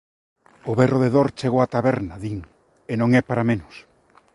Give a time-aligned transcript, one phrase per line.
[0.69, 2.37] O berro de dor chegou á taberna, din,
[2.91, 3.75] e non é para menos: